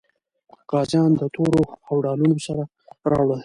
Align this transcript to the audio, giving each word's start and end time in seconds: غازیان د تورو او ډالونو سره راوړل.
غازیان 0.69 1.11
د 1.19 1.23
تورو 1.35 1.61
او 1.87 1.95
ډالونو 2.05 2.37
سره 2.47 2.63
راوړل. 3.11 3.39